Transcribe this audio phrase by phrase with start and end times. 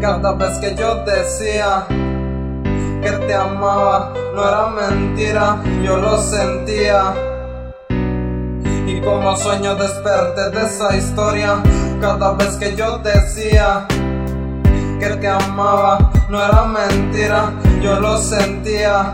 [0.00, 1.84] Cada vez que yo decía
[3.02, 7.12] que te amaba, no era mentira, yo lo sentía.
[8.86, 11.62] Y como sueño desperté de esa historia,
[12.00, 13.86] cada vez que yo decía
[14.98, 19.12] que te amaba, no era mentira, yo lo sentía.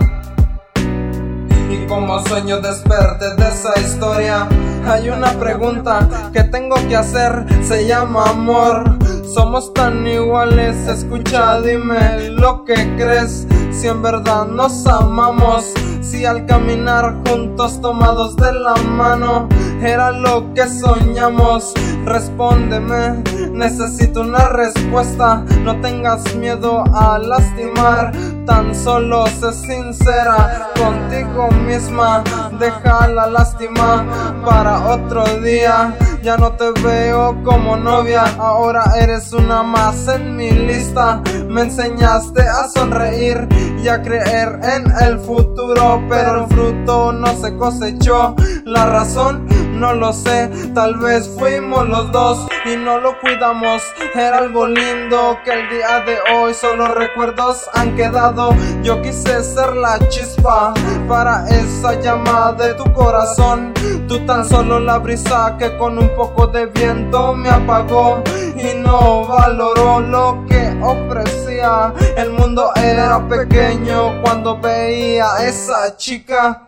[1.68, 4.48] Y como sueño desperté de esa historia,
[4.86, 8.95] hay una pregunta que tengo que hacer, se llama amor.
[9.36, 13.46] Somos tan iguales, escucha, dime lo que crees.
[13.70, 19.46] Si en verdad nos amamos, si al caminar juntos tomados de la mano
[19.82, 21.74] era lo que soñamos.
[22.06, 23.22] Respóndeme,
[23.52, 25.44] necesito una respuesta.
[25.64, 28.12] No tengas miedo a lastimar,
[28.46, 32.24] tan solo sé sincera contigo misma.
[32.58, 34.02] Deja la lástima
[34.46, 35.94] para otro día.
[36.22, 41.22] Ya no te veo como novia, ahora eres una más en mi lista.
[41.48, 43.46] Me enseñaste a sonreír
[43.82, 48.34] y a creer en el futuro, pero el fruto no se cosechó.
[48.64, 49.45] La razón
[49.76, 53.82] no lo sé, tal vez fuimos los dos y no lo cuidamos.
[54.14, 58.54] Era algo lindo que el día de hoy solo recuerdos han quedado.
[58.82, 60.72] Yo quise ser la chispa
[61.08, 63.74] para esa llama de tu corazón.
[64.08, 68.22] Tú tan solo la brisa que con un poco de viento me apagó
[68.56, 71.92] y no valoró lo que ofrecía.
[72.16, 76.62] El mundo era pequeño cuando veía a esa chica.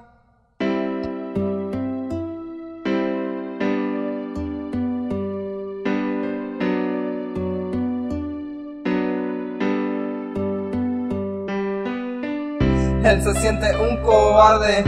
[13.04, 14.84] Él se siente un cobarde.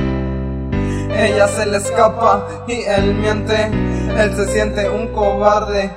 [1.17, 3.71] Ella se le escapa y él miente.
[4.19, 5.91] Él se siente un cobarde.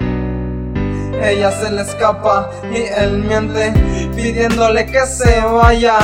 [1.22, 3.72] Ella se le escapa y él miente,
[4.16, 6.00] pidiéndole que se vaya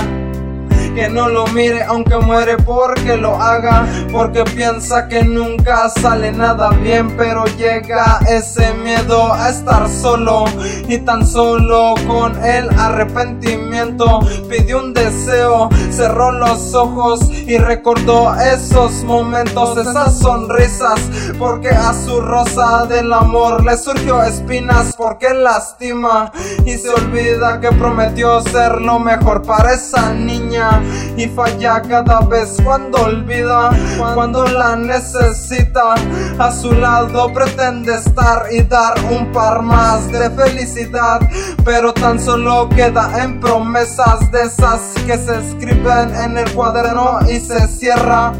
[0.96, 6.70] que no lo mire aunque muere porque lo haga porque piensa que nunca sale nada
[6.70, 10.46] bien pero llega ese miedo a estar solo
[10.88, 14.20] y tan solo con el arrepentimiento
[14.50, 21.00] pidió un deseo cerró los ojos y recordó esos momentos esas sonrisas
[21.38, 26.32] porque a su rosa del amor le surgió espinas porque lastima
[26.66, 30.79] y se olvida que prometió ser lo mejor para esa niña
[31.18, 33.72] y falla cada vez cuando olvida,
[34.14, 35.96] cuando la necesita.
[36.38, 41.20] A su lado pretende estar y dar un par más de felicidad,
[41.64, 47.40] pero tan solo queda en promesas de esas que se escriben en el cuaderno y
[47.40, 48.34] se cierra.